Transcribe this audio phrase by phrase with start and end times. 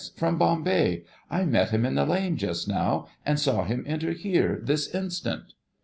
[0.15, 1.03] From Bombay.
[1.29, 5.53] I met him in the lane just now, and saw him enter here, this instant.'